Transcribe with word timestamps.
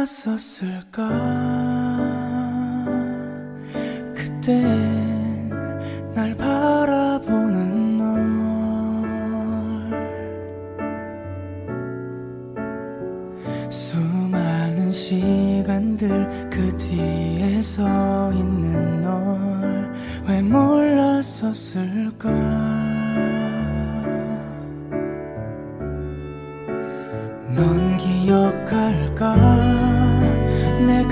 몰랐었을까? 0.00 1.08
그땐 4.14 5.50
날 6.14 6.34
바라보는 6.36 7.96
널. 7.98 8.10
수많은 13.68 14.90
시간들 14.90 16.48
그 16.50 16.76
뒤에 16.78 17.60
서 17.60 18.32
있는 18.32 19.02
널 19.02 19.92
왜 20.26 20.40
몰랐었을까? 20.40 22.30
넌 27.54 27.96
기억할까? 27.98 29.79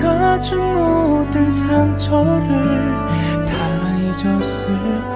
가진 0.01 0.57
모든 0.73 1.51
상처를 1.51 2.95
다 3.45 3.53
잊었을까 3.97 5.15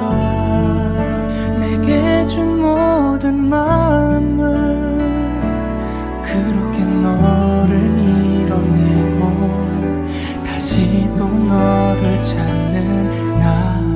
내게 1.59 2.27
준 2.27 2.61
모든 2.61 3.49
마음을 3.49 4.43
그렇게 6.23 6.83
너를 6.83 7.79
밀어내고 7.79 9.21
다시 10.45 11.09
또 11.17 11.27
너를 11.27 12.21
찾는 12.21 13.39
나. 13.39 13.92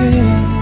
again. 0.00 0.59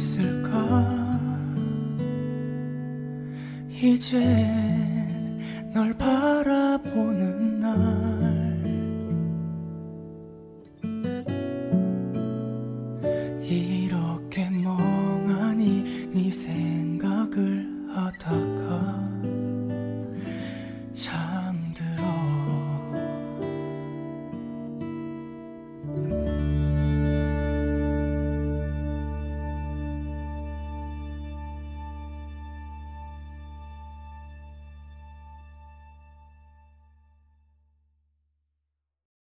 있을까? 0.00 1.20
이제 3.68 4.18
널 5.74 5.92
바라보는 5.94 7.19